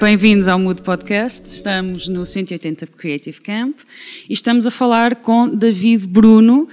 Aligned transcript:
Bem-vindos 0.00 0.46
ao 0.46 0.60
Mood 0.60 0.80
Podcast. 0.82 1.48
Estamos 1.48 2.06
no 2.06 2.24
180 2.24 2.86
Creative 2.86 3.40
Camp 3.40 3.76
e 4.30 4.32
estamos 4.32 4.64
a 4.64 4.70
falar 4.70 5.16
com 5.16 5.48
David 5.48 6.06
Bruno, 6.06 6.68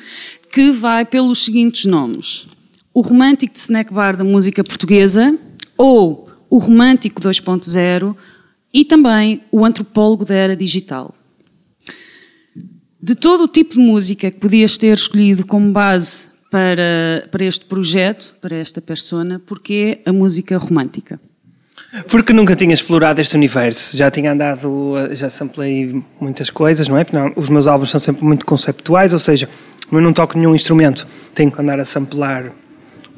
que 0.52 0.70
vai 0.70 1.04
pelos 1.04 1.40
seguintes 1.40 1.86
nomes: 1.86 2.46
o 2.94 3.02
romântico 3.02 3.52
de 3.52 3.60
snack 3.60 3.92
bar 3.92 4.16
da 4.16 4.24
música 4.24 4.64
portuguesa 4.64 5.36
ou 5.76 6.30
o 6.52 6.60
romântico 6.60 7.20
2.0 7.20 8.16
e 8.72 8.86
também 8.86 9.42
o 9.52 9.66
antropólogo 9.66 10.24
da 10.24 10.36
era 10.36 10.56
digital. 10.56 11.16
De 13.02 13.16
todo 13.16 13.46
o 13.46 13.48
tipo 13.48 13.74
de 13.74 13.80
música 13.80 14.30
que 14.30 14.38
podias 14.38 14.78
ter 14.78 14.96
escolhido 14.96 15.48
como 15.48 15.72
base 15.72 16.30
para, 16.52 17.28
para 17.32 17.44
este 17.44 17.66
projeto, 17.66 18.38
para 18.40 18.56
esta 18.56 18.82
persona, 18.82 19.42
porque 19.48 20.00
a 20.06 20.14
música 20.14 20.60
romântica? 20.60 21.20
Porque 22.10 22.34
nunca 22.34 22.56
tinha 22.56 22.74
explorado 22.74 23.22
este 23.22 23.36
universo. 23.36 23.96
Já 23.96 24.12
tinha 24.12 24.32
andado, 24.32 24.94
já 25.12 25.30
samplei 25.30 26.04
muitas 26.20 26.50
coisas, 26.50 26.88
não 26.88 26.98
é? 26.98 27.06
Não, 27.12 27.32
os 27.36 27.50
meus 27.50 27.68
álbuns 27.68 27.92
são 27.92 28.00
sempre 28.00 28.24
muito 28.26 28.46
conceptuais, 28.46 29.14
ou 29.14 29.20
seja, 29.20 29.48
eu 29.92 30.02
não 30.02 30.12
toco 30.12 30.38
nenhum 30.38 30.56
instrumento, 30.56 31.08
tenho 31.34 31.52
que 31.52 31.62
andar 31.62 31.80
a 31.80 31.86
samplar 31.86 32.52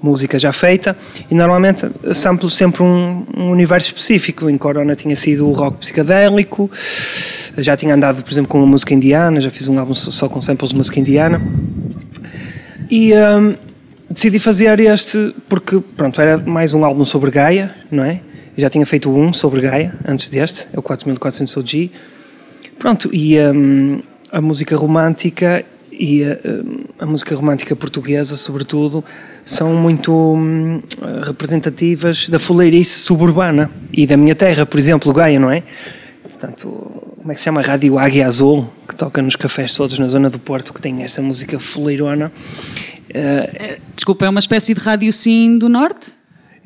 música 0.02 0.38
já 0.38 0.54
feita 0.54 0.96
e 1.30 1.34
normalmente 1.34 1.90
samplo 2.14 2.50
sempre 2.52 2.84
um, 2.84 3.26
um, 3.36 3.50
universo 3.50 3.90
específico. 3.90 4.50
Em 4.50 4.58
Corona 4.58 4.96
tinha 4.96 5.16
sido 5.16 5.48
o 5.48 5.54
rock 5.54 5.80
psicadélico, 5.80 6.70
já 7.58 7.76
tinha 7.76 7.96
andado, 7.96 8.22
por 8.24 8.32
exemplo, 8.32 8.50
com 8.50 8.60
uma 8.60 8.68
música 8.68 8.94
indiana, 8.94 9.40
já 9.42 9.50
fiz 9.50 9.68
um 9.68 9.80
álbum 9.80 9.94
só 9.94 10.30
com 10.30 10.40
samples 10.42 10.72
de 10.72 10.78
música 10.78 11.00
indiana. 11.00 11.42
E 12.90 13.12
um, 13.14 13.56
decidi 14.10 14.40
fazer 14.40 14.80
este 14.80 15.34
porque, 15.50 15.82
pronto, 15.96 16.22
era 16.22 16.38
mais 16.38 16.74
um 16.74 16.86
álbum 16.86 17.04
sobre 17.04 17.32
Gaia, 17.32 17.74
não 17.92 18.04
é? 18.04 18.22
Eu 18.58 18.62
já 18.62 18.70
tinha 18.72 18.86
feito 18.88 19.08
um 19.16 19.32
sobre 19.32 19.62
Gaia 19.62 19.94
antes 20.04 20.30
deste, 20.30 20.68
é 20.74 20.80
o 20.80 20.82
4400 20.82 21.56
OG. 21.58 21.92
Pronto, 22.80 23.08
e 23.14 23.40
um, 23.40 24.02
a 24.32 24.42
música 24.42 24.76
romântica 24.76 25.64
e 25.92 26.24
a, 26.24 26.40
hum, 26.44 26.86
a, 26.98 27.06
música 27.06 27.36
romântica 27.36 27.76
portuguesa, 27.76 28.36
sobretudo, 28.36 29.06
são 29.46 29.76
muito 29.76 30.12
hum, 30.12 30.82
representativas 31.24 32.30
da 32.30 32.40
fuleirice 32.40 33.00
suburbana 33.00 33.70
e 33.94 34.08
da 34.08 34.18
minha 34.18 34.34
terra, 34.34 34.66
por 34.66 34.80
exemplo, 34.80 35.14
Gaia, 35.14 35.40
não 35.40 35.52
é? 35.52 35.62
Portanto, 36.24 36.68
como 37.20 37.32
é 37.32 37.36
que 37.36 37.40
se 37.40 37.46
chama? 37.46 37.62
Rádio 37.62 38.00
Águia 38.00 38.26
Azul, 38.26 38.68
que 38.88 38.96
toca 38.96 39.22
nos 39.22 39.36
cafés 39.36 39.76
todos 39.76 40.00
na 40.00 40.08
zona 40.08 40.32
do 40.32 40.40
Porto, 40.40 40.74
que 40.74 40.82
tem 40.82 41.04
esta 41.04 41.22
música 41.22 41.60
fuleirona. 41.60 42.32
Uh, 43.10 43.80
Desculpa, 43.96 44.26
é 44.26 44.30
uma 44.30 44.40
espécie 44.40 44.74
de 44.74 44.80
rádio 44.80 45.14
sim 45.14 45.60
do 45.60 45.70
Norte? 45.70 46.17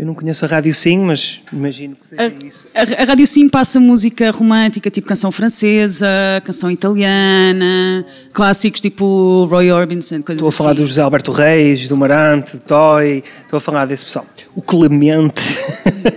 Eu 0.01 0.07
não 0.07 0.15
conheço 0.15 0.43
a 0.45 0.47
Rádio 0.47 0.73
Sim, 0.73 0.97
mas 0.97 1.43
imagino 1.53 1.95
que 1.95 2.07
seja 2.07 2.23
a, 2.23 2.43
isso. 2.43 2.67
A, 2.73 3.03
a 3.03 3.05
Rádio 3.05 3.27
Sim 3.27 3.47
passa 3.47 3.79
música 3.79 4.31
romântica, 4.31 4.89
tipo 4.89 5.07
canção 5.07 5.31
francesa, 5.31 6.07
canção 6.43 6.71
italiana, 6.71 8.03
clássicos 8.33 8.81
tipo 8.81 9.45
Roy 9.45 9.71
Orbison, 9.71 10.23
coisas 10.23 10.43
Estou 10.43 10.49
a 10.49 10.51
falar 10.51 10.71
assim. 10.71 10.81
do 10.81 10.87
José 10.87 11.01
Alberto 11.03 11.31
Reis, 11.31 11.87
do 11.87 11.95
Marante, 11.95 12.53
do 12.57 12.61
Toy, 12.61 13.23
estou 13.43 13.57
a 13.57 13.59
falar 13.59 13.85
desse 13.85 14.05
pessoal. 14.05 14.25
O 14.55 14.61
Clemente, 14.63 15.39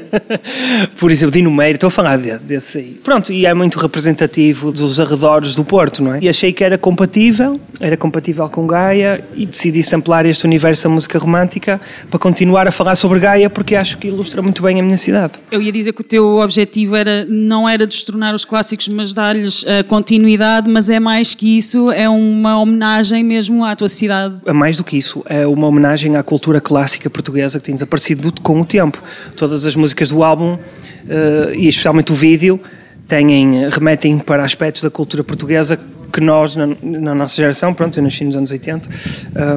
por 0.99 1.11
exemplo, 1.11 1.33
Dino 1.33 1.51
Meire, 1.51 1.75
estou 1.75 1.89
a 1.89 1.91
falar 1.91 2.17
desse 2.17 2.79
aí. 2.79 3.01
Pronto, 3.05 3.35
e 3.35 3.45
é 3.45 3.53
muito 3.53 3.79
representativo 3.79 4.73
dos 4.73 4.99
arredores 4.99 5.55
do 5.55 5.63
Porto, 5.63 6.03
não 6.03 6.15
é? 6.15 6.21
E 6.23 6.29
achei 6.31 6.55
que 6.55 6.65
era 6.65 6.79
compatível, 6.79 7.61
era 7.79 7.99
compatível 7.99 8.49
com 8.49 8.67
Gaia 8.67 9.23
e 9.35 9.45
decidi 9.45 9.83
samplar 9.83 10.25
este 10.25 10.47
universo 10.47 10.85
da 10.85 10.89
música 10.89 11.19
romântica 11.19 11.79
para 12.09 12.19
continuar 12.19 12.67
a 12.67 12.73
falar 12.73 12.95
sobre 12.95 13.21
Gaia 13.21 13.51
porque 13.51 13.74
acho 13.77 13.99
que 13.99 14.09
ilustra 14.09 14.43
muito 14.43 14.63
bem 14.63 14.81
a 14.81 14.83
minha 14.83 14.97
cidade. 14.97 15.35
Eu 15.51 15.61
ia 15.61 15.73
dizer 15.73 15.93
que 15.93 16.01
o 16.01 16.05
teu 16.05 16.39
objetivo 16.39 16.97
era 16.97 17.25
não 17.27 17.69
era 17.69 17.87
destronar 17.87 18.35
os 18.35 18.45
clássicos, 18.45 18.89
mas 18.89 19.13
dar-lhes 19.13 19.63
uh, 19.63 19.85
continuidade, 19.89 20.71
mas 20.71 20.91
é 20.91 21.01
mais 21.01 21.35
que 21.35 21.57
isso, 21.57 21.91
é 21.91 22.09
uma 22.09 22.59
homenagem 22.59 23.23
mesmo 23.25 23.65
à 23.65 23.75
tua 23.77 23.89
cidade. 23.89 24.37
É 24.47 24.53
mais 24.53 24.77
do 24.77 24.85
que 24.85 24.97
isso, 24.97 25.23
é 25.27 25.47
uma 25.47 25.67
homenagem 25.67 26.17
à 26.17 26.23
cultura 26.23 26.61
clássica 26.61 27.09
portuguesa 27.09 27.59
que 27.59 27.65
tem 27.65 27.75
desaparecido 27.75 28.33
com 28.43 28.61
o 28.61 28.65
tempo. 28.65 29.03
Todas 29.37 29.67
as 29.67 29.77
músicas 29.77 30.11
do 30.11 30.23
álbum, 30.23 30.55
uh, 30.55 31.55
e 31.55 31.69
especialmente 31.69 32.13
o 32.13 32.15
vídeo, 32.15 32.61
têm, 33.07 33.69
remetem 33.69 34.19
para 34.19 34.45
aspectos 34.45 34.83
da 34.83 34.91
cultura 34.91 35.23
portuguesa 35.23 35.79
que 36.15 36.21
nós, 36.21 36.55
na, 36.55 36.69
na 36.81 37.13
nossa 37.13 37.35
geração, 37.35 37.75
pronto, 37.75 37.99
eu 37.99 38.03
nasci 38.03 38.25
nos 38.25 38.37
anos 38.37 38.53
80, 38.53 38.89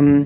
um, 0.02 0.26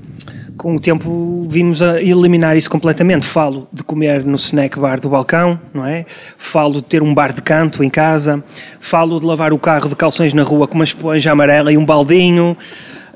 com 0.61 0.75
o 0.75 0.79
tempo 0.79 1.44
vimos 1.49 1.81
a 1.81 1.99
eliminar 1.99 2.55
isso 2.55 2.69
completamente. 2.69 3.25
Falo 3.25 3.67
de 3.73 3.83
comer 3.83 4.23
no 4.23 4.35
snack 4.35 4.79
bar 4.79 5.01
do 5.01 5.09
balcão, 5.09 5.59
não 5.73 5.83
é? 5.83 6.05
Falo 6.38 6.73
de 6.73 6.83
ter 6.83 7.01
um 7.01 7.16
bar 7.16 7.33
de 7.33 7.41
canto 7.41 7.83
em 7.83 7.89
casa, 7.89 8.44
falo 8.79 9.19
de 9.19 9.25
lavar 9.25 9.53
o 9.53 9.57
carro 9.57 9.89
de 9.89 9.95
calções 9.95 10.33
na 10.33 10.44
rua 10.44 10.67
com 10.67 10.75
uma 10.75 10.83
esponja 10.83 11.31
amarela 11.31 11.73
e 11.73 11.79
um 11.79 11.85
baldinho. 11.85 12.55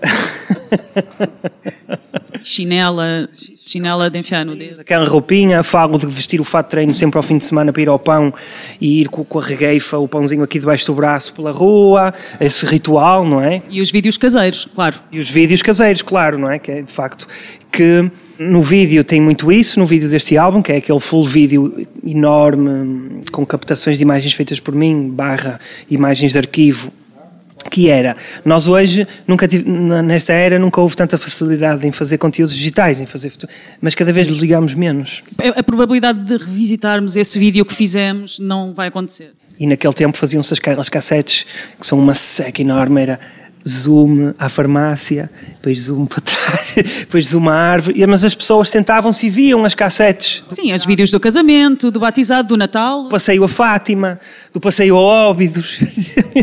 Chinela, 2.48 3.28
chinela 3.56 4.08
de 4.08 4.20
enfiar 4.20 4.46
no 4.46 4.56
dedo. 4.56 4.80
Aquela 4.80 5.04
roupinha, 5.04 5.64
falo 5.64 5.98
de 5.98 6.06
vestir 6.06 6.40
o 6.40 6.44
fato 6.44 6.68
de 6.68 6.72
treino 6.72 6.94
sempre 6.94 7.18
ao 7.18 7.24
fim 7.24 7.40
de 7.40 7.44
semana 7.44 7.74
para 7.74 7.82
ir 7.82 7.90
ao 7.90 7.98
pão 7.98 8.32
e 8.80 9.02
ir 9.02 9.10
com, 9.10 9.26
com 9.26 9.40
a 9.40 9.44
regueifa, 9.44 9.98
o 9.98 10.08
pãozinho 10.08 10.44
aqui 10.44 10.60
debaixo 10.60 10.86
do 10.86 10.94
braço 10.94 11.34
pela 11.34 11.52
rua, 11.52 12.14
esse 12.40 12.64
ritual, 12.68 13.26
não 13.26 13.42
é? 13.42 13.64
E 13.68 13.82
os 13.82 13.90
vídeos 13.90 14.16
caseiros, 14.16 14.68
claro. 14.76 14.96
E 15.12 15.18
os 15.18 15.28
vídeos 15.28 15.64
caseiros, 15.64 16.04
claro, 16.04 16.38
não 16.38 16.52
é? 16.52 16.60
Que 16.60 16.72
é 16.72 16.82
de 16.84 16.92
facto 16.92 17.28
que 17.72 18.12
no 18.38 18.62
vídeo 18.62 19.04
tem 19.04 19.20
muito 19.20 19.52
isso, 19.52 19.80
no 19.80 19.88
vídeo 19.88 20.08
deste 20.08 20.38
álbum, 20.38 20.62
que 20.62 20.72
é 20.72 20.78
aquele 20.78 21.00
full 21.00 21.26
vídeo 21.26 21.88
enorme, 22.06 23.24
com 23.32 23.44
captações 23.44 23.98
de 23.98 24.04
imagens 24.04 24.34
feitas 24.34 24.60
por 24.60 24.76
mim, 24.76 25.10
barra 25.10 25.60
imagens 25.90 26.34
de 26.34 26.38
arquivo, 26.38 26.94
que 27.76 27.90
era, 27.90 28.16
nós 28.46 28.70
hoje, 28.70 29.06
nunca 29.28 29.50
tive, 29.50 29.70
nesta 29.70 30.32
era, 30.32 30.58
nunca 30.58 30.80
houve 30.80 30.96
tanta 30.96 31.18
facilidade 31.18 31.86
em 31.86 31.92
fazer 31.92 32.18
conteúdos 32.18 32.56
digitais, 32.56 33.02
em 33.02 33.06
fazer, 33.06 33.34
mas 33.82 33.94
cada 33.94 34.14
vez 34.14 34.30
ligamos 34.30 34.74
menos. 34.74 35.26
A, 35.58 35.62
probabilidade 35.62 36.24
de 36.24 36.38
revisitarmos 36.38 37.18
esse 37.18 37.38
vídeo 37.38 37.66
que 37.66 37.74
fizemos 37.74 38.40
não 38.40 38.72
vai 38.72 38.88
acontecer. 38.88 39.34
E 39.60 39.68
naquele 39.68 39.94
tempo 39.94 40.18
faziam-se 40.18 40.54
aquelas 40.54 40.88
cassetes, 40.88 41.46
que 41.78 41.86
são 41.86 42.00
uma 42.00 42.16
seca 42.16 42.62
enorme, 42.62 43.02
era 43.02 43.20
zoom 43.68 44.34
à 44.40 44.48
farmácia, 44.48 45.30
depois 45.56 45.82
zoom 45.82 46.06
para 46.06 46.22
trás, 46.22 46.35
depois 47.00 47.28
zoom 47.28 47.50
à 47.50 47.54
árvore, 47.54 48.06
mas 48.08 48.24
as 48.24 48.36
pessoas 48.36 48.70
sentavam-se 48.70 49.28
e 49.28 49.30
viam 49.30 49.66
as 49.66 49.74
cassetes. 49.74 50.44
Sim, 50.48 50.74
os 50.74 50.86
vídeos 50.86 51.12
do 51.12 51.20
casamento, 51.20 51.92
do 51.92 52.00
batizado, 52.00 52.50
do 52.50 52.58
Natal. 52.58 53.04
Do 53.04 53.10
passeio 53.10 53.44
a 53.44 53.48
Fátima, 53.48 54.20
do 54.54 54.60
passeio 54.60 54.96
a 54.96 55.00
Óbidos. 55.00 55.80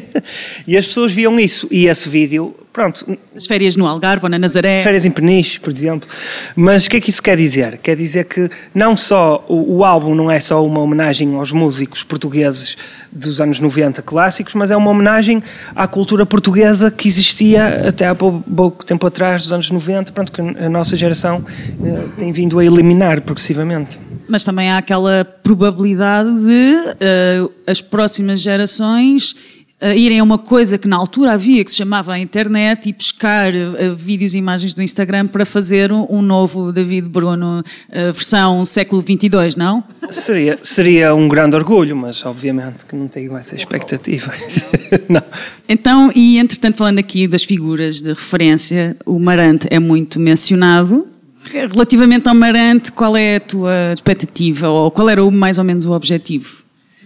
e 0.67 0.77
as 0.77 0.87
pessoas 0.87 1.13
viam 1.13 1.39
isso. 1.39 1.69
E 1.71 1.87
esse 1.87 2.09
vídeo, 2.09 2.55
pronto. 2.73 3.19
As 3.37 3.47
férias 3.47 3.77
no 3.77 3.87
Algarve 3.87 4.25
ou 4.27 4.31
na 4.31 4.39
Nazaré. 4.39 4.83
Férias 4.83 5.05
em 5.05 5.11
Peniche, 5.11 5.61
por 5.61 5.73
exemplo. 5.73 6.09
Mas 6.55 6.87
o 6.87 6.91
que 6.91 6.97
é 6.97 7.01
que 7.01 7.11
isso 7.11 7.23
quer 7.23 7.37
dizer? 7.37 7.79
Quer 7.79 7.97
dizer 7.97 8.25
que 8.25 8.51
não 8.75 8.97
só 8.97 9.45
o, 9.49 9.79
o 9.79 9.85
álbum 9.85 10.15
não 10.15 10.31
é 10.31 10.41
só 10.41 10.65
uma 10.65 10.81
homenagem 10.81 11.35
aos 11.35 11.53
músicos 11.53 12.03
portugueses 12.03 12.77
dos 13.13 13.41
anos 13.41 13.61
90 13.61 14.01
clássicos, 14.03 14.55
mas 14.55 14.71
é 14.71 14.77
uma 14.77 14.91
homenagem 14.91 15.43
à 15.75 15.87
cultura 15.87 16.25
portuguesa 16.25 16.91
que 16.91 17.07
existia 17.07 17.89
até 17.89 18.07
há 18.07 18.15
pouco 18.15 18.85
tempo 18.87 19.07
atrás, 19.07 19.43
dos 19.43 19.53
anos 19.53 19.71
90, 19.71 19.92
pronto, 20.13 20.33
que 20.33 20.41
a 20.41 20.69
nossa 20.69 20.97
geração 20.97 21.39
uh, 21.39 22.09
tem 22.19 22.33
vindo 22.33 22.59
a 22.59 22.65
eliminar 22.65 23.21
progressivamente. 23.21 23.99
Mas 24.29 24.45
também 24.45 24.71
há 24.71 24.79
aquela 24.79 25.25
probabilidade 25.25 26.31
de 26.31 26.75
uh, 26.75 27.53
as 27.67 27.81
próximas 27.81 28.41
gerações 28.41 29.62
uh, 29.83 29.97
irem 29.97 30.21
a 30.21 30.23
uma 30.23 30.39
coisa 30.39 30.79
que 30.79 30.87
na 30.87 30.97
altura 30.97 31.33
havia, 31.33 31.65
que 31.65 31.71
se 31.71 31.79
chamava 31.79 32.13
a 32.13 32.19
internet, 32.19 32.89
e 32.89 32.93
pescar 32.93 33.53
uh, 33.53 33.97
vídeos 33.97 34.35
e 34.35 34.39
imagens 34.39 34.75
do 34.75 34.83
Instagram 34.83 35.27
para 35.27 35.45
fazer 35.45 35.93
um, 35.93 36.07
um 36.09 36.23
novo 36.23 36.73
David 36.73 37.09
Bruno 37.09 37.61
uh, 37.61 37.65
versão 38.13 38.65
século 38.65 39.03
22, 39.03 39.57
não? 39.57 39.83
Seria, 40.11 40.59
seria 40.63 41.15
um 41.15 41.29
grande 41.29 41.57
orgulho, 41.57 41.97
mas 41.97 42.25
obviamente 42.25 42.85
que 42.87 42.95
não 42.95 43.09
tenho 43.09 43.37
essa 43.37 43.57
expectativa. 43.57 44.33
não. 45.09 45.23
Então, 45.69 46.11
e 46.15 46.39
entretanto, 46.39 46.77
falando 46.77 46.99
aqui 46.99 47.27
das 47.27 47.43
figuras 47.43 48.01
de 48.01 48.11
referência, 48.11 48.97
o 49.05 49.19
Marante 49.19 49.67
é 49.71 49.79
muito 49.79 50.21
mencionado. 50.21 51.07
Relativamente 51.51 52.29
ao 52.29 52.35
Marante, 52.35 52.93
qual 52.93 53.17
é 53.17 53.37
a 53.37 53.41
tua 53.41 53.93
expectativa, 53.93 54.69
ou 54.69 54.91
qual 54.91 55.09
era 55.09 55.29
mais 55.31 55.59
ou 55.59 55.65
menos 55.65 55.85
o 55.85 55.93
objetivo? 55.93 56.62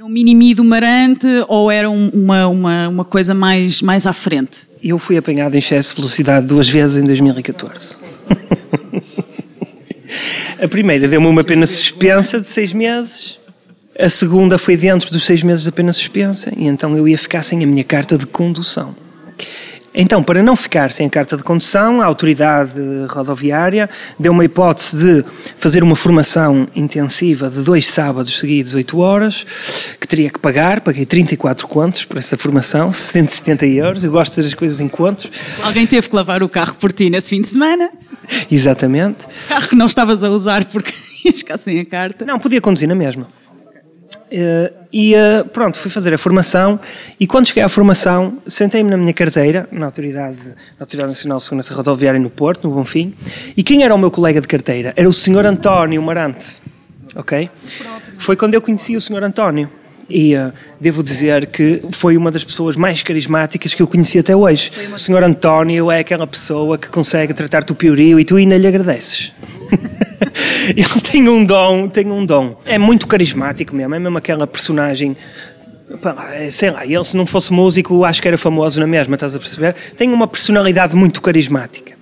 Um 0.06 0.08
mini 0.08 0.54
do 0.54 0.62
Marante 0.62 1.26
ou 1.48 1.68
era 1.68 1.90
uma, 1.90 2.46
uma, 2.46 2.88
uma 2.88 3.04
coisa 3.04 3.34
mais, 3.34 3.82
mais 3.82 4.06
à 4.06 4.12
frente? 4.12 4.68
Eu 4.82 4.98
fui 4.98 5.16
apanhado 5.16 5.56
em 5.56 5.58
excesso 5.58 5.90
de 5.90 5.96
velocidade 5.96 6.46
duas 6.46 6.68
vezes 6.68 6.96
em 6.96 7.04
2014. 7.04 7.96
a 10.62 10.68
primeira 10.68 11.08
deu-me 11.08 11.26
uma 11.26 11.42
pena 11.42 11.66
suspensa 11.66 12.40
de 12.40 12.46
seis 12.46 12.72
meses. 12.72 13.40
A 13.98 14.08
segunda 14.08 14.58
foi 14.58 14.76
dentro 14.76 15.10
dos 15.10 15.24
seis 15.24 15.42
meses 15.42 15.64
de 15.64 15.72
pena 15.72 15.92
suspensa 15.92 16.52
e 16.56 16.66
então 16.66 16.96
eu 16.96 17.08
ia 17.08 17.18
ficar 17.18 17.42
sem 17.42 17.64
a 17.64 17.66
minha 17.66 17.82
carta 17.82 18.16
de 18.16 18.26
condução. 18.26 18.94
Então, 19.98 20.22
para 20.22 20.42
não 20.42 20.54
ficar 20.54 20.92
sem 20.92 21.08
carta 21.08 21.38
de 21.38 21.42
condução, 21.42 22.02
a 22.02 22.04
autoridade 22.04 22.72
rodoviária 23.08 23.88
deu 24.18 24.30
uma 24.30 24.44
hipótese 24.44 25.22
de 25.22 25.24
fazer 25.56 25.82
uma 25.82 25.96
formação 25.96 26.68
intensiva 26.76 27.48
de 27.48 27.62
dois 27.62 27.86
sábados 27.86 28.38
seguidos, 28.38 28.74
8 28.74 28.98
horas, 28.98 29.46
que 29.98 30.06
teria 30.06 30.28
que 30.28 30.38
pagar. 30.38 30.82
Paguei 30.82 31.06
34 31.06 31.66
contos 31.66 32.04
por 32.04 32.18
essa 32.18 32.36
formação, 32.36 32.92
170 32.92 33.66
euros. 33.66 34.04
Eu 34.04 34.12
gosto 34.12 34.32
de 34.32 34.36
fazer 34.36 34.48
as 34.48 34.54
coisas 34.54 34.80
em 34.80 34.88
contos. 34.88 35.30
Alguém 35.62 35.86
teve 35.86 36.10
que 36.10 36.14
lavar 36.14 36.42
o 36.42 36.48
carro 36.48 36.74
por 36.74 36.92
ti 36.92 37.08
nesse 37.08 37.30
fim 37.30 37.40
de 37.40 37.48
semana? 37.48 37.90
Exatamente. 38.50 39.24
Carro 39.48 39.68
que 39.68 39.76
não 39.76 39.86
estavas 39.86 40.22
a 40.22 40.28
usar 40.28 40.62
porque 40.66 40.92
ias 41.24 41.38
ficar 41.38 41.56
sem 41.56 41.80
a 41.80 41.86
carta. 41.86 42.26
Não, 42.26 42.38
podia 42.38 42.60
conduzir 42.60 42.86
na 42.86 42.94
mesma. 42.94 43.28
Uh, 44.26 44.74
e 44.92 45.14
uh, 45.14 45.44
pronto, 45.52 45.78
fui 45.78 45.88
fazer 45.88 46.12
a 46.12 46.18
formação 46.18 46.80
e 47.20 47.28
quando 47.28 47.46
cheguei 47.46 47.62
à 47.62 47.68
formação 47.68 48.38
sentei-me 48.44 48.90
na 48.90 48.96
minha 48.96 49.12
carteira, 49.12 49.68
na 49.70 49.86
Autoridade, 49.86 50.38
na 50.38 50.80
Autoridade 50.80 51.10
Nacional 51.12 51.38
de 51.38 51.44
Segurança 51.44 51.74
Rodoviária 51.74 52.18
no 52.18 52.28
Porto, 52.28 52.68
no 52.68 52.74
Bonfim, 52.74 53.14
e 53.56 53.62
quem 53.62 53.84
era 53.84 53.94
o 53.94 53.98
meu 53.98 54.10
colega 54.10 54.40
de 54.40 54.48
carteira? 54.48 54.92
Era 54.96 55.08
o 55.08 55.12
Sr. 55.12 55.46
António 55.46 56.02
Marante, 56.02 56.60
ok? 57.14 57.48
Foi 58.18 58.34
quando 58.34 58.54
eu 58.54 58.60
conheci 58.60 58.96
o 58.96 59.00
Sr. 59.00 59.22
António 59.22 59.70
e 60.08 60.34
uh, 60.36 60.52
devo 60.80 61.02
dizer 61.02 61.46
que 61.46 61.82
foi 61.90 62.16
uma 62.16 62.30
das 62.30 62.44
pessoas 62.44 62.76
mais 62.76 63.02
carismáticas 63.02 63.74
que 63.74 63.82
eu 63.82 63.86
conheci 63.86 64.18
até 64.18 64.34
hoje. 64.34 64.70
O 64.92 64.98
Sr. 64.98 65.22
António 65.24 65.90
é 65.90 66.00
aquela 66.00 66.26
pessoa 66.26 66.78
que 66.78 66.88
consegue 66.88 67.34
tratar-te 67.34 67.72
o 67.72 67.74
piorio 67.74 68.18
e 68.18 68.24
tu 68.24 68.36
ainda 68.36 68.56
lhe 68.56 68.66
agradeces. 68.66 69.32
ele 70.76 71.00
tem 71.02 71.28
um 71.28 71.44
dom, 71.44 71.88
tem 71.88 72.10
um 72.10 72.24
dom. 72.24 72.56
É 72.64 72.78
muito 72.78 73.06
carismático 73.06 73.74
mesmo, 73.74 73.94
é 73.94 73.98
mesmo 73.98 74.18
aquela 74.18 74.46
personagem 74.46 75.16
é, 76.34 76.50
sei 76.50 76.70
lá, 76.70 76.84
ele 76.84 77.04
se 77.04 77.16
não 77.16 77.24
fosse 77.24 77.52
músico 77.52 78.04
acho 78.04 78.20
que 78.20 78.26
era 78.26 78.36
famoso 78.36 78.80
na 78.80 78.86
mesma, 78.86 79.14
estás 79.14 79.36
a 79.36 79.38
perceber? 79.38 79.74
Tem 79.96 80.10
uma 80.12 80.26
personalidade 80.26 80.96
muito 80.96 81.20
carismática. 81.20 81.94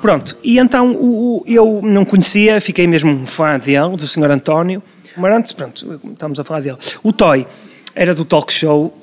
Pronto, 0.00 0.36
e 0.42 0.58
então 0.58 0.92
o, 0.92 1.38
o, 1.38 1.44
eu 1.46 1.80
não 1.82 2.04
conhecia, 2.04 2.60
fiquei 2.60 2.86
mesmo 2.86 3.10
um 3.10 3.26
fã 3.26 3.58
dele, 3.58 3.96
do 3.96 4.06
Sr. 4.06 4.30
António. 4.30 4.82
Mas 5.16 5.34
antes, 5.34 5.52
pronto, 5.52 6.00
estamos 6.12 6.38
a 6.38 6.44
falar 6.44 6.60
dele. 6.60 6.76
O 7.02 7.12
Toy 7.12 7.46
era 7.94 8.14
do 8.14 8.24
talk 8.24 8.52
show, 8.52 8.96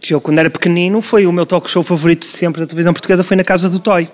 que 0.00 0.14
eu 0.14 0.20
quando 0.20 0.38
era 0.38 0.50
pequenino 0.50 1.00
foi 1.00 1.26
o 1.26 1.32
meu 1.32 1.44
talk 1.44 1.68
show 1.68 1.82
favorito 1.82 2.24
sempre 2.24 2.60
da 2.60 2.66
televisão 2.66 2.92
portuguesa, 2.92 3.22
foi 3.22 3.36
na 3.36 3.44
casa 3.44 3.68
do 3.68 3.78
Toy. 3.78 4.08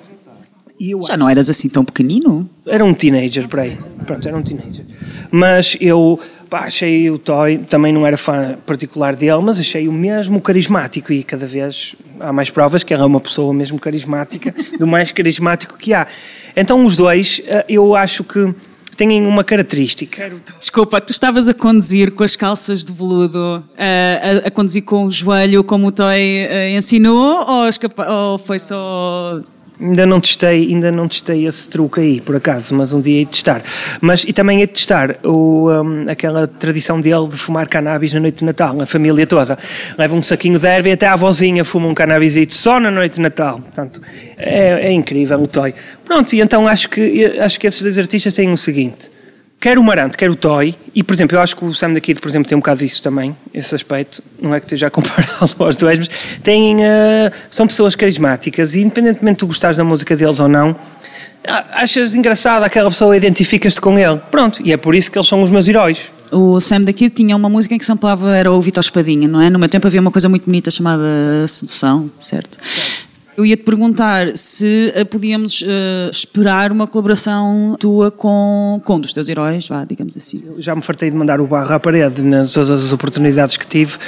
Já 1.07 1.17
não 1.17 1.29
eras 1.29 1.49
assim 1.49 1.69
tão 1.69 1.85
pequenino? 1.85 2.49
Era 2.67 2.85
um 2.85 2.93
teenager, 2.93 3.49
por 3.49 3.61
aí. 3.61 3.79
Pronto, 4.05 4.27
era 4.27 4.37
um 4.37 4.43
teenager. 4.43 4.85
Mas 5.31 5.77
eu 5.81 6.21
pá, 6.49 6.61
achei 6.61 7.11
o 7.11 7.19
Toy, 7.19 7.59
também 7.59 7.93
não 7.93 8.07
era 8.07 8.17
fã 8.17 8.57
particular 8.67 9.17
dele, 9.17 9.41
mas 9.43 9.59
achei 9.59 9.89
o 9.89 9.93
mesmo 9.93 10.41
carismático 10.41 11.13
e 11.13 11.23
cada 11.23 11.47
vez 11.47 11.95
há 12.21 12.33
mais 12.33 12.51
provas 12.51 12.83
que 12.83 12.95
é 12.95 12.99
uma 12.99 13.21
pessoa 13.21 13.53
mesmo 13.53 13.79
carismática, 13.79 14.55
do 14.79 14.87
mais 14.87 15.11
carismático 15.11 15.77
que 15.77 15.93
há. 15.93 16.07
Então 16.55 16.85
os 16.85 16.97
dois, 16.97 17.41
eh, 17.47 17.65
eu 17.69 17.95
acho 17.95 18.25
que 18.25 18.55
têm 18.97 19.27
uma 19.27 19.45
característica. 19.45 20.33
Desculpa, 20.59 21.01
tu 21.01 21.13
estavas 21.13 21.49
a 21.49 21.55
conduzir 21.55 22.13
com 22.13 22.25
as 22.25 22.35
calças 22.35 22.85
de 22.85 22.93
veludo, 22.93 23.63
a, 23.77 24.45
a, 24.45 24.49
a 24.49 24.51
conduzir 24.51 24.83
com 24.85 25.05
o 25.05 25.11
joelho 25.11 25.63
como 25.63 25.89
o 25.89 25.93
Toy 25.93 26.47
uh, 26.47 26.77
ensinou 26.77 27.47
ou, 27.47 27.69
ou 28.09 28.39
foi 28.39 28.59
só 28.59 29.43
Ainda 29.79 30.07
não 30.07 30.21
testei, 30.21 30.69
ainda 30.69 30.91
não 30.91 31.07
testei 31.07 31.47
esse 31.47 31.69
truque 31.69 32.01
aí, 32.01 32.21
por 32.21 32.35
acaso, 32.35 32.75
mas 32.75 32.93
um 32.95 33.01
dia 33.01 33.19
hei 33.19 33.25
de 33.27 33.33
testar. 33.33 33.63
Mas, 34.01 34.25
e 34.25 34.33
também 34.33 34.61
hei 34.61 34.67
de 34.67 34.73
testar 34.73 35.17
o, 35.23 35.71
um, 35.71 36.09
aquela 36.09 36.47
tradição 36.47 36.99
dele 37.01 37.29
de 37.29 37.37
fumar 37.37 37.69
cannabis 37.69 38.13
na 38.13 38.21
noite 38.21 38.39
de 38.39 38.45
Natal, 38.45 38.81
a 38.81 38.87
família 38.87 39.27
toda. 39.27 39.59
Leva 39.99 40.15
um 40.15 40.23
saquinho 40.23 40.59
de 40.59 40.67
erva 40.67 40.89
e 40.89 40.93
até 40.93 41.07
a 41.07 41.13
avózinha 41.13 41.63
fuma 41.65 41.89
um 41.89 41.95
cannabisito 41.95 42.55
só 42.55 42.81
na 42.81 42.91
noite 42.91 43.15
de 43.15 43.21
Natal. 43.21 43.61
Portanto, 43.61 44.01
é, 44.39 44.89
é 44.89 44.93
incrível 44.93 45.43
o 45.43 45.47
toy. 45.47 45.75
Pronto, 46.05 46.33
e 46.33 46.41
então 46.41 46.67
acho 46.67 46.89
que, 46.89 47.39
acho 47.39 47.61
que 47.61 47.67
esses 47.67 47.83
dois 47.83 47.99
artistas 47.99 48.33
têm 48.33 48.51
o 48.51 48.57
seguinte 48.57 49.11
quer 49.61 49.79
o 49.79 49.83
Marante, 49.83 50.17
quer 50.17 50.31
o 50.31 50.37
Toy, 50.37 50.75
e 50.95 51.03
por 51.03 51.15
exemplo, 51.15 51.37
eu 51.37 51.41
acho 51.41 51.57
que 51.57 51.65
o 51.65 51.75
Sam 51.75 51.95
da 51.95 52.01
Kid, 52.01 52.21
por 52.21 52.29
exemplo, 52.29 52.49
tem 52.49 52.57
um 52.57 52.61
bocado 52.61 52.81
disso 52.81 53.03
também, 53.03 53.37
esse 53.53 53.75
aspecto, 53.75 54.23
não 54.41 54.55
é 54.55 54.61
que 54.61 54.67
esteja 54.67 54.87
a 54.87 54.91
compará-lo 54.91 55.37
aos 55.59 55.77
dois, 55.77 55.99
mas 55.99 56.09
têm, 56.43 56.77
uh, 56.77 57.33
são 57.51 57.67
pessoas 57.67 57.95
carismáticas 57.95 58.75
e 58.75 58.81
independentemente 58.81 59.37
de 59.37 59.41
tu 59.41 59.47
gostares 59.47 59.77
da 59.77 59.85
música 59.85 60.15
deles 60.17 60.41
ou 60.41 60.49
não, 60.49 60.77
achas 61.73 62.15
engraçado 62.15 62.65
aquela 62.65 62.91
pessoa, 62.91 63.17
identificas-te 63.17 63.81
com 63.81 63.99
ele. 63.99 64.21
Pronto, 64.31 64.61
e 64.65 64.73
é 64.73 64.77
por 64.77 64.95
isso 64.95 65.11
que 65.11 65.19
eles 65.19 65.29
são 65.29 65.43
os 65.43 65.51
meus 65.51 65.69
heróis. 65.69 66.11
O 66.31 66.61
Sam 66.61 66.83
da 66.83 66.93
Kid 66.93 67.15
tinha 67.15 67.37
uma 67.37 67.49
música 67.49 67.75
em 67.75 67.79
que 67.79 67.85
se 67.85 67.93
amplava, 67.93 68.37
era 68.37 68.51
o 68.51 68.61
Vitor 68.61 68.83
Espadinha, 68.83 69.29
não 69.29 69.41
é? 69.41 69.49
No 69.49 69.59
meu 69.59 69.69
tempo 69.69 69.87
havia 69.87 70.01
uma 70.01 70.11
coisa 70.11 70.29
muito 70.29 70.45
bonita 70.45 70.71
chamada 70.71 71.05
Sedução, 71.47 72.11
certo? 72.19 72.59
certo. 72.61 73.06
Eu 73.37 73.45
ia 73.45 73.57
te 73.57 73.65
perguntar 73.65 74.35
se 74.35 74.95
uh, 74.97 75.05
podíamos 75.05 75.61
uh, 75.61 76.11
esperar 76.11 76.73
uma 76.73 76.87
colaboração 76.87 77.77
tua 77.79 78.11
com, 78.11 78.81
com 78.83 78.97
um 78.97 79.01
dos 79.01 79.13
teus 79.13 79.29
heróis, 79.29 79.69
vá, 79.69 79.85
digamos 79.85 80.17
assim. 80.17 80.43
Eu 80.47 80.63
já 80.63 80.75
me 80.75 80.81
fartei 80.81 81.11
de 81.11 81.17
mandar 81.17 81.39
o 81.39 81.47
barro 81.47 81.75
à 81.75 81.79
parede 81.79 82.23
nas 82.23 82.55
todas 82.55 82.71
as 82.71 82.93
oportunidades 82.93 83.59
que 83.59 83.67
tive 83.67 83.99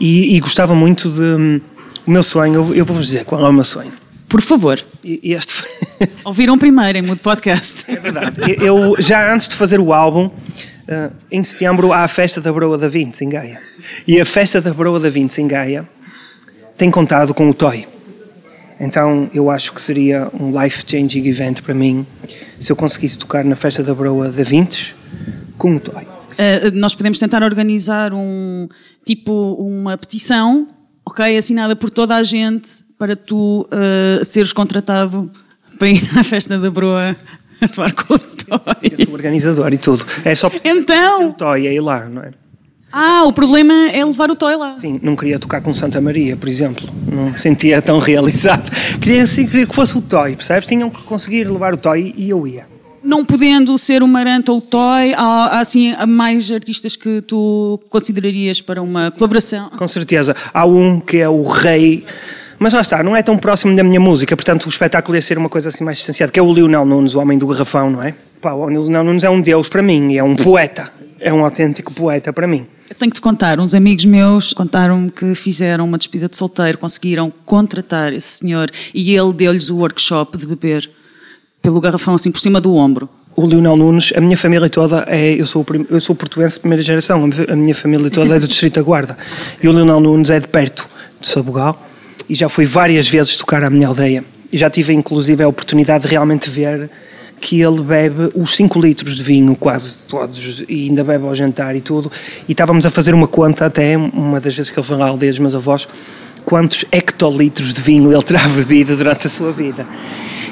e, 0.00 0.34
e 0.34 0.40
gostava 0.40 0.74
muito 0.74 1.10
de. 1.10 1.20
Um, 1.20 1.60
o 2.06 2.10
meu 2.10 2.22
sonho, 2.22 2.54
eu, 2.54 2.74
eu 2.74 2.84
vou-vos 2.86 3.04
dizer 3.04 3.24
qual 3.26 3.44
é 3.44 3.48
o 3.48 3.52
meu 3.52 3.64
sonho. 3.64 3.92
Por 4.26 4.40
favor. 4.40 4.82
E, 5.04 5.34
este 5.34 5.62
Ouviram 6.24 6.56
primeiro 6.56 6.96
em 6.96 7.02
Mudo 7.02 7.20
Podcast. 7.20 7.84
É 7.86 7.96
verdade. 7.96 8.56
Eu, 8.58 8.96
já 8.98 9.32
antes 9.32 9.48
de 9.48 9.56
fazer 9.56 9.78
o 9.78 9.92
álbum, 9.92 10.26
uh, 10.26 11.12
em 11.30 11.42
setembro 11.44 11.92
há 11.92 12.04
a 12.04 12.08
festa 12.08 12.40
da 12.40 12.50
Broa 12.50 12.78
da 12.78 12.88
Vintes 12.88 13.20
em 13.20 13.28
Gaia. 13.28 13.60
E 14.06 14.18
a 14.18 14.24
festa 14.24 14.60
da 14.60 14.72
Broa 14.72 14.98
da 14.98 15.10
Vintes 15.10 15.38
em 15.38 15.46
Gaia 15.46 15.86
tem 16.78 16.90
contado 16.90 17.34
com 17.34 17.50
o 17.50 17.52
Toy. 17.52 17.86
Então 18.80 19.30
eu 19.34 19.50
acho 19.50 19.74
que 19.74 19.82
seria 19.82 20.28
um 20.32 20.58
life-changing 20.58 21.28
event 21.28 21.60
para 21.60 21.74
mim 21.74 22.06
se 22.58 22.72
eu 22.72 22.76
conseguisse 22.76 23.18
tocar 23.18 23.44
na 23.44 23.54
festa 23.54 23.82
da 23.82 23.94
Broa 23.94 24.30
da 24.30 24.42
Vintes 24.42 24.94
com 25.58 25.76
o 25.76 25.80
Toy. 25.80 26.02
Uh, 26.02 26.70
nós 26.72 26.94
podemos 26.94 27.18
tentar 27.18 27.42
organizar 27.42 28.14
um 28.14 28.66
tipo 29.04 29.52
uma 29.54 29.98
petição, 29.98 30.66
ok, 31.04 31.36
assinada 31.36 31.76
por 31.76 31.90
toda 31.90 32.16
a 32.16 32.22
gente 32.22 32.82
para 32.98 33.14
tu 33.14 33.68
uh, 33.70 34.24
seres 34.24 34.52
contratado 34.52 35.30
para 35.78 35.90
ir 35.90 36.02
à 36.18 36.24
festa 36.24 36.58
da 36.58 36.70
Broa 36.70 37.14
atuar 37.60 37.92
com 37.92 38.14
o 38.14 38.18
Toy. 38.18 38.90
Eu 38.98 39.04
sou 39.04 39.14
organizador 39.14 39.72
e 39.74 39.78
tudo. 39.78 40.06
É 40.24 40.34
só 40.34 40.50
então 40.64 41.28
o 41.28 41.32
Toy 41.34 41.66
é 41.66 41.74
ir 41.74 41.80
lá, 41.80 42.06
não 42.06 42.22
é? 42.22 42.30
Ah, 42.92 43.24
o 43.24 43.32
problema 43.32 43.72
é 43.92 44.04
levar 44.04 44.30
o 44.30 44.34
toy 44.34 44.56
lá. 44.56 44.72
Sim, 44.72 44.98
não 45.02 45.14
queria 45.14 45.38
tocar 45.38 45.60
com 45.60 45.72
Santa 45.72 46.00
Maria, 46.00 46.36
por 46.36 46.48
exemplo. 46.48 46.88
Não 47.06 47.36
sentia 47.36 47.80
tão 47.80 47.98
realizado. 47.98 48.70
Queria, 49.00 49.22
assim, 49.22 49.46
queria 49.46 49.66
que 49.66 49.74
fosse 49.74 49.96
o 49.96 50.00
toy, 50.00 50.34
percebes? 50.34 50.68
Tinham 50.68 50.90
que 50.90 51.02
conseguir 51.02 51.48
levar 51.48 51.74
o 51.74 51.76
toy 51.76 52.14
e 52.16 52.28
eu 52.28 52.46
ia. 52.46 52.66
Não 53.02 53.24
podendo 53.24 53.78
ser 53.78 54.02
o 54.02 54.08
Maranta 54.08 54.52
ou 54.52 54.58
o 54.58 54.60
Toy, 54.60 55.14
há, 55.14 55.22
há 55.22 55.60
assim 55.60 55.94
há 55.94 56.06
mais 56.06 56.52
artistas 56.52 56.96
que 56.96 57.22
tu 57.22 57.80
considerarias 57.88 58.60
para 58.60 58.82
uma 58.82 59.10
colaboração? 59.10 59.70
Com 59.70 59.88
certeza. 59.88 60.36
Há 60.52 60.66
um 60.66 61.00
que 61.00 61.16
é 61.16 61.26
o 61.26 61.42
rei 61.42 62.04
mas 62.62 62.74
lá 62.74 62.82
está, 62.82 63.02
não 63.02 63.16
é 63.16 63.22
tão 63.22 63.38
próximo 63.38 63.74
da 63.74 63.82
minha 63.82 63.98
música, 63.98 64.36
portanto 64.36 64.66
o 64.66 64.68
espetáculo 64.68 65.16
ia 65.16 65.22
ser 65.22 65.38
uma 65.38 65.48
coisa 65.48 65.70
assim 65.70 65.82
mais 65.82 65.96
distanciada, 65.96 66.30
que 66.30 66.38
é 66.38 66.42
o 66.42 66.52
Lionel 66.52 66.84
Nunes, 66.84 67.14
o 67.14 67.18
homem 67.18 67.38
do 67.38 67.46
garrafão, 67.46 67.88
não 67.88 68.02
é? 68.02 68.14
Pá, 68.38 68.52
o 68.52 68.68
Lionel 68.68 69.02
Nunes 69.02 69.24
é 69.24 69.30
um 69.30 69.40
deus 69.40 69.70
para 69.70 69.80
mim, 69.80 70.14
é 70.14 70.22
um 70.22 70.36
poeta, 70.36 70.92
é 71.20 71.32
um 71.32 71.44
autêntico 71.44 71.92
poeta 71.92 72.32
para 72.32 72.46
mim. 72.46 72.66
Eu 72.88 72.96
tenho 72.96 73.10
que 73.10 73.16
te 73.16 73.20
contar, 73.20 73.60
uns 73.60 73.74
amigos 73.74 74.04
meus 74.04 74.52
contaram-me 74.52 75.10
que 75.10 75.34
fizeram 75.34 75.84
uma 75.84 75.96
despedida 75.96 76.28
de 76.28 76.36
solteiro, 76.36 76.78
conseguiram 76.78 77.32
contratar 77.44 78.12
esse 78.12 78.38
senhor 78.38 78.70
e 78.92 79.14
ele 79.14 79.32
deu-lhes 79.32 79.70
o 79.70 79.76
workshop 79.76 80.36
de 80.36 80.46
beber 80.46 80.90
pelo 81.62 81.80
garrafão 81.80 82.14
assim 82.14 82.32
por 82.32 82.40
cima 82.40 82.60
do 82.60 82.74
ombro. 82.74 83.08
O 83.36 83.46
Lionel 83.46 83.76
Nunes, 83.76 84.12
a 84.16 84.20
minha 84.20 84.36
família 84.36 84.68
toda 84.68 85.04
é. 85.06 85.34
Eu 85.34 85.46
sou, 85.46 85.64
eu 85.88 86.00
sou 86.00 86.16
português 86.16 86.54
de 86.54 86.60
primeira 86.60 86.82
geração, 86.82 87.30
a 87.48 87.56
minha 87.56 87.74
família 87.74 88.10
toda 88.10 88.34
é 88.34 88.38
do 88.40 88.48
Distrito 88.48 88.74
da 88.74 88.82
Guarda. 88.82 89.16
E 89.62 89.68
o 89.68 89.72
Lionel 89.72 90.00
Nunes 90.00 90.30
é 90.30 90.40
de 90.40 90.48
perto, 90.48 90.86
de 91.20 91.28
Sabugal, 91.28 91.80
e 92.28 92.34
já 92.34 92.48
fui 92.48 92.66
várias 92.66 93.08
vezes 93.08 93.36
tocar 93.36 93.62
à 93.62 93.70
minha 93.70 93.86
aldeia. 93.86 94.24
E 94.52 94.58
já 94.58 94.68
tive 94.68 94.92
inclusive 94.92 95.44
a 95.44 95.48
oportunidade 95.48 96.02
de 96.02 96.08
realmente 96.10 96.50
ver 96.50 96.90
que 97.40 97.60
ele 97.60 97.80
bebe 97.80 98.30
os 98.34 98.54
5 98.54 98.78
litros 98.80 99.16
de 99.16 99.22
vinho, 99.22 99.56
quase 99.56 99.98
todos, 100.02 100.62
e 100.68 100.88
ainda 100.88 101.02
bebe 101.02 101.24
ao 101.24 101.34
jantar 101.34 101.74
e 101.74 101.80
tudo. 101.80 102.12
E 102.46 102.52
estávamos 102.52 102.84
a 102.84 102.90
fazer 102.90 103.14
uma 103.14 103.26
conta, 103.26 103.66
até 103.66 103.96
uma 103.96 104.40
das 104.40 104.54
vezes 104.54 104.70
que 104.70 104.78
ele 104.78 104.86
foi 104.86 104.96
lá 104.96 105.06
à 105.06 105.08
aldeia 105.08 105.32
dos 105.32 105.38
meus 105.38 105.54
avós, 105.54 105.88
quantos 106.44 106.84
hectolitros 106.92 107.74
de 107.74 107.80
vinho 107.80 108.12
ele 108.12 108.22
terá 108.22 108.46
bebido 108.54 108.94
durante 108.96 109.26
a 109.26 109.30
sua 109.30 109.52
vida. 109.52 109.86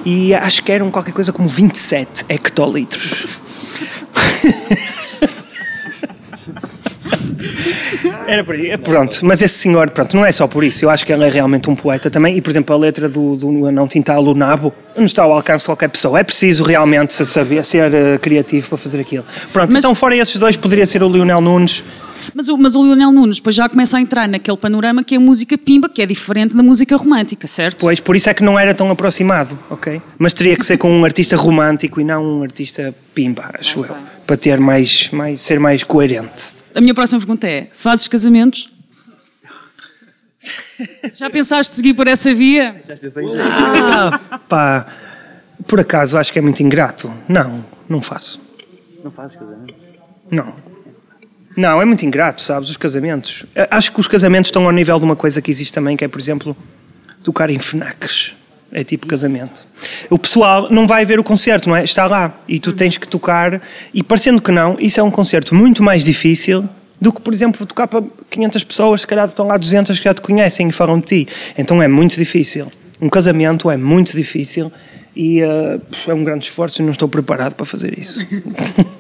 E 0.04 0.34
acho 0.34 0.62
que 0.62 0.72
eram 0.72 0.90
qualquer 0.90 1.12
coisa 1.12 1.32
como 1.32 1.48
27 1.48 2.24
hectolitros. 2.28 3.26
Era 8.28 8.44
por 8.44 8.54
aí. 8.54 8.76
Pronto, 8.76 9.20
mas 9.22 9.40
esse 9.40 9.54
senhor, 9.54 9.88
pronto, 9.88 10.14
não 10.14 10.24
é 10.24 10.30
só 10.30 10.46
por 10.46 10.62
isso. 10.62 10.84
Eu 10.84 10.90
acho 10.90 11.04
que 11.04 11.12
ele 11.12 11.24
é 11.24 11.30
realmente 11.30 11.70
um 11.70 11.74
poeta 11.74 12.10
também. 12.10 12.36
E, 12.36 12.42
por 12.42 12.50
exemplo, 12.50 12.74
a 12.76 12.78
letra 12.78 13.08
do, 13.08 13.36
do 13.36 13.50
Não 13.72 13.88
Tintal, 13.88 14.22
o 14.22 14.34
Nabo, 14.34 14.72
não 14.94 15.06
está 15.06 15.22
ao 15.22 15.32
alcance 15.32 15.62
de 15.62 15.68
qualquer 15.68 15.88
pessoa. 15.88 16.20
É 16.20 16.22
preciso 16.22 16.62
realmente 16.62 17.14
saber 17.14 17.64
ser 17.64 17.90
uh, 17.90 18.18
criativo 18.20 18.68
para 18.68 18.78
fazer 18.78 19.00
aquilo. 19.00 19.24
Pronto, 19.50 19.72
mas, 19.72 19.82
então, 19.82 19.94
fora 19.94 20.14
esses 20.14 20.36
dois, 20.36 20.58
poderia 20.58 20.86
ser 20.86 21.02
o 21.02 21.08
Lionel 21.08 21.40
Nunes. 21.40 21.82
Mas 22.34 22.48
o, 22.48 22.58
mas 22.58 22.76
o 22.76 22.84
Lionel 22.84 23.10
Nunes 23.10 23.36
depois 23.36 23.56
já 23.56 23.66
começa 23.66 23.96
a 23.96 24.00
entrar 24.00 24.28
naquele 24.28 24.58
panorama 24.58 25.02
que 25.02 25.14
é 25.14 25.18
a 25.18 25.20
música 25.20 25.56
pimba, 25.56 25.88
que 25.88 26.02
é 26.02 26.06
diferente 26.06 26.54
da 26.54 26.62
música 26.62 26.94
romântica, 26.96 27.46
certo? 27.46 27.78
Pois, 27.78 27.98
por 27.98 28.14
isso 28.14 28.28
é 28.28 28.34
que 28.34 28.42
não 28.42 28.58
era 28.58 28.74
tão 28.74 28.90
aproximado, 28.90 29.58
ok? 29.70 30.02
Mas 30.18 30.34
teria 30.34 30.54
que 30.54 30.66
ser 30.66 30.76
com 30.76 30.90
um 30.92 31.04
artista 31.04 31.34
romântico 31.36 31.98
e 31.98 32.04
não 32.04 32.22
um 32.22 32.42
artista 32.42 32.94
pimba, 33.14 33.50
acho 33.58 33.80
eu. 33.80 34.17
Para 34.28 34.36
ter 34.36 34.60
mais, 34.60 35.08
mais, 35.10 35.40
ser 35.40 35.58
mais 35.58 35.82
coerente. 35.82 36.54
A 36.74 36.82
minha 36.82 36.92
próxima 36.92 37.18
pergunta 37.18 37.48
é: 37.48 37.66
fazes 37.72 38.06
casamentos? 38.08 38.70
Já 41.14 41.30
pensaste 41.30 41.74
seguir 41.74 41.94
por 41.94 42.06
essa 42.06 42.34
via? 42.34 42.78
Ah, 43.40 44.38
pá, 44.46 44.86
por 45.66 45.80
acaso 45.80 46.18
acho 46.18 46.30
que 46.30 46.38
é 46.38 46.42
muito 46.42 46.62
ingrato. 46.62 47.10
Não, 47.26 47.64
não 47.88 48.02
faço. 48.02 48.38
Não 49.02 49.10
fazes 49.10 49.36
casamento? 49.38 49.74
Não. 50.30 50.54
Não, 51.56 51.80
é 51.80 51.86
muito 51.86 52.04
ingrato, 52.04 52.42
sabes, 52.42 52.68
os 52.68 52.76
casamentos. 52.76 53.46
Eh, 53.54 53.66
Acho 53.70 53.90
que 53.90 53.98
os 53.98 54.06
casamentos 54.06 54.48
estão 54.48 54.66
ao 54.66 54.72
nível 54.72 54.98
de 54.98 55.06
uma 55.06 55.16
coisa 55.16 55.40
que 55.40 55.50
existe 55.50 55.72
também, 55.72 55.96
que 55.96 56.04
é, 56.04 56.08
por 56.08 56.20
exemplo, 56.20 56.54
tocar 57.24 57.48
em 57.48 57.58
FNACs. 57.58 58.34
É 58.70 58.84
tipo 58.84 59.06
casamento. 59.06 59.66
O 60.10 60.18
pessoal 60.18 60.68
não 60.70 60.86
vai 60.86 61.04
ver 61.04 61.18
o 61.18 61.24
concerto, 61.24 61.68
não 61.68 61.76
é? 61.76 61.84
Está 61.84 62.06
lá 62.06 62.38
e 62.46 62.60
tu 62.60 62.72
tens 62.72 62.98
que 62.98 63.08
tocar. 63.08 63.62
E 63.94 64.02
parecendo 64.02 64.42
que 64.42 64.52
não, 64.52 64.76
isso 64.78 65.00
é 65.00 65.02
um 65.02 65.10
concerto 65.10 65.54
muito 65.54 65.82
mais 65.82 66.04
difícil 66.04 66.68
do 67.00 67.12
que, 67.12 67.20
por 67.20 67.32
exemplo, 67.32 67.64
tocar 67.64 67.86
para 67.86 68.02
500 68.28 68.64
pessoas, 68.64 69.00
se 69.02 69.06
calhar 69.06 69.26
estão 69.26 69.46
lá 69.46 69.56
200 69.56 69.96
que 69.96 70.04
já 70.04 70.12
te 70.12 70.20
conhecem 70.20 70.68
e 70.68 70.72
falam 70.72 70.98
de 70.98 71.06
ti. 71.06 71.28
Então 71.56 71.82
é 71.82 71.88
muito 71.88 72.16
difícil. 72.16 72.70
Um 73.00 73.08
casamento 73.08 73.70
é 73.70 73.76
muito 73.76 74.14
difícil 74.16 74.70
e 75.14 75.40
eh, 75.40 75.80
é 76.06 76.14
um 76.14 76.24
grande 76.24 76.44
esforço 76.44 76.82
e 76.82 76.84
não 76.84 76.92
estou 76.92 77.08
preparado 77.08 77.54
para 77.54 77.64
fazer 77.64 77.98
isso. 77.98 78.26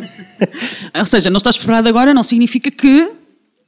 Ou 0.96 1.06
seja, 1.06 1.30
não 1.30 1.38
estás 1.38 1.58
preparado 1.58 1.88
agora, 1.88 2.14
não 2.14 2.22
significa 2.22 2.70
que, 2.70 3.10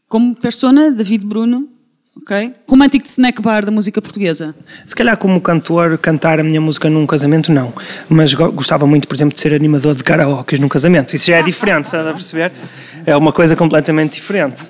como 0.09 0.35
persona, 0.35 0.91
David 0.91 1.27
Bruno, 1.27 1.69
ok? 2.17 2.55
Romântico 2.69 3.05
de 3.05 3.11
snack 3.11 3.41
bar 3.43 3.65
da 3.65 3.71
música 3.71 4.01
portuguesa. 4.01 4.55
Se 4.87 4.95
calhar 4.95 5.17
como 5.17 5.41
cantor, 5.41 5.97
cantar 5.99 6.39
a 6.41 6.43
minha 6.43 6.61
música 6.61 6.89
num 6.91 7.07
casamento, 7.07 7.51
não. 7.53 7.73
Mas 8.09 8.35
go- 8.35 8.53
gostava 8.53 8.87
muito, 8.87 9.09
por 9.09 9.15
exemplo, 9.15 9.35
de 9.35 9.41
ser 9.41 9.55
animador 9.55 9.95
de 9.95 10.05
karaokes 10.05 10.59
num 10.61 10.69
casamento. 10.69 11.15
Isso 11.15 11.27
já 11.27 11.37
é 11.37 11.43
diferente, 11.43 11.85
estás 11.87 12.07
a 12.07 12.13
perceber? 12.13 12.53
É 13.07 13.17
uma 13.17 13.33
coisa 13.33 13.57
completamente 13.57 14.15
diferente. 14.15 14.63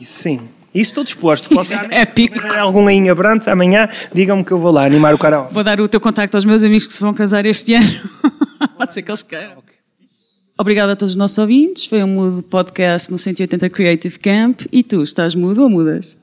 Isso 0.00 0.12
sim. 0.20 0.40
Isso 0.74 0.90
estou 0.90 1.04
disposto. 1.04 1.52
Isso 1.54 1.74
é 1.90 2.00
épico. 2.02 2.44
Algum 2.48 2.88
aí 2.88 2.96
em 2.96 3.08
Abrantes, 3.08 3.46
amanhã, 3.46 3.88
digam-me 4.12 4.44
que 4.44 4.50
eu 4.50 4.58
vou 4.58 4.72
lá 4.72 4.84
animar 4.84 5.14
o 5.14 5.18
karaoke. 5.18 5.54
Vou 5.54 5.62
dar 5.62 5.80
o 5.80 5.86
teu 5.88 6.00
contacto 6.00 6.36
aos 6.36 6.44
meus 6.44 6.64
amigos 6.64 6.86
que 6.86 6.92
se 6.92 7.00
vão 7.00 7.14
casar 7.14 7.46
este 7.46 7.74
ano. 7.74 7.86
Pode 8.76 8.92
ser 8.92 9.02
que 9.02 9.10
eles 9.10 9.22
queiram. 9.22 9.62
Obrigada 10.58 10.92
a 10.92 10.96
todos 10.96 11.12
os 11.12 11.16
nossos 11.16 11.38
ouvintes. 11.38 11.86
Foi 11.86 12.02
um 12.02 12.08
Mudo 12.08 12.42
Podcast 12.42 13.10
no 13.10 13.18
180 13.18 13.70
Creative 13.70 14.18
Camp. 14.18 14.62
E 14.72 14.82
tu, 14.82 15.02
estás 15.02 15.34
mudo 15.36 15.62
ou 15.62 15.70
mudas? 15.70 16.16